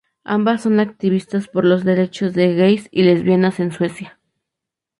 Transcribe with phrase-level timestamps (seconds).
[0.23, 4.19] Ambas son activistas por los derechos de gays y lesbianas en Suecia.